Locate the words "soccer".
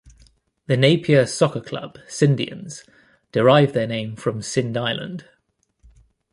1.27-1.61